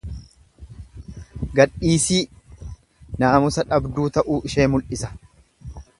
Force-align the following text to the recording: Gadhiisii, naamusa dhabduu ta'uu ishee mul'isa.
Gadhiisii, 1.59 2.23
naamusa 3.25 3.67
dhabduu 3.73 4.11
ta'uu 4.17 4.43
ishee 4.51 4.71
mul'isa. 4.77 5.15